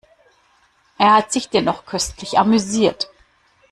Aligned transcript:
Er 0.97 1.13
hat 1.13 1.31
sich 1.31 1.49
dennoch 1.49 1.85
köstlich 1.85 2.39
amüsiert. 2.39 3.11